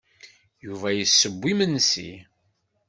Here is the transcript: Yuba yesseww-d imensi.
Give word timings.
Yuba 0.65 0.89
yesseww-d 0.91 1.43
imensi. 1.51 2.11